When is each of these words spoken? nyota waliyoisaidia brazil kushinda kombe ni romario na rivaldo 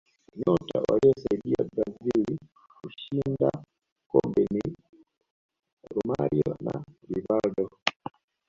nyota 0.39 0.77
waliyoisaidia 0.89 1.61
brazil 1.75 2.37
kushinda 2.81 3.51
kombe 4.11 4.45
ni 4.53 4.75
romario 5.95 6.55
na 6.65 6.83
rivaldo 7.09 7.69